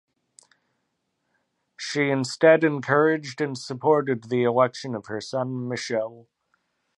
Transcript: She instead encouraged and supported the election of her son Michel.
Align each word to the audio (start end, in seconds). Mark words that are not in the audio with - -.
She 1.77 2.09
instead 2.09 2.63
encouraged 2.63 3.39
and 3.39 3.55
supported 3.55 4.29
the 4.31 4.41
election 4.41 4.95
of 4.95 5.05
her 5.05 5.21
son 5.21 5.67
Michel. 5.69 6.25